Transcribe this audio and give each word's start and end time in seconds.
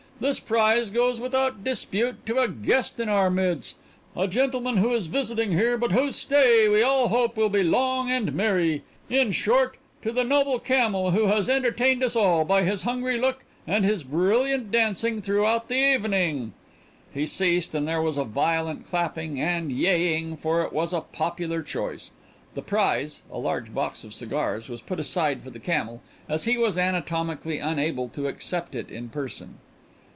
This 0.21 0.39
prize 0.39 0.91
goes 0.91 1.19
without 1.19 1.63
dispute 1.63 2.27
to 2.27 2.37
a 2.37 2.47
guest 2.47 2.99
in 2.99 3.09
our 3.09 3.31
midst, 3.31 3.75
a 4.15 4.27
gentleman 4.27 4.77
who 4.77 4.93
is 4.93 5.07
visiting 5.07 5.53
here 5.53 5.79
but 5.79 5.93
whose 5.93 6.15
stay 6.15 6.69
we 6.69 6.83
all 6.83 7.07
hope 7.07 7.35
will 7.35 7.49
be 7.49 7.63
long 7.63 8.11
and 8.11 8.31
merry 8.31 8.83
in 9.09 9.31
short, 9.31 9.77
to 10.03 10.11
the 10.11 10.23
noble 10.23 10.59
camel 10.59 11.09
who 11.09 11.25
has 11.25 11.49
entertained 11.49 12.03
us 12.03 12.15
all 12.15 12.45
by 12.45 12.61
his 12.61 12.83
hungry 12.83 13.17
look 13.19 13.43
and 13.65 13.83
his 13.83 14.03
brilliant 14.03 14.71
dancing 14.71 15.23
throughout 15.23 15.69
the 15.69 15.73
evening." 15.73 16.53
He 17.11 17.25
ceased 17.25 17.73
and 17.73 17.87
there 17.87 17.99
was 18.03 18.15
a 18.17 18.23
violent 18.23 18.85
clapping, 18.85 19.41
and 19.41 19.71
yeaing, 19.71 20.37
for 20.37 20.61
it 20.61 20.71
was 20.71 20.93
a 20.93 21.01
popular 21.01 21.63
choice. 21.63 22.11
The 22.53 22.61
prize, 22.61 23.23
a 23.31 23.39
large 23.39 23.73
box 23.73 24.03
of 24.03 24.13
cigars, 24.13 24.69
was 24.69 24.83
put 24.83 24.99
aside 24.99 25.41
for 25.41 25.49
the 25.49 25.57
camel, 25.59 25.99
as 26.29 26.43
he 26.43 26.59
was 26.59 26.77
anatomically 26.77 27.57
unable 27.57 28.07
to 28.09 28.27
accept 28.27 28.75
it 28.75 28.91
in 28.91 29.09
person. 29.09 29.57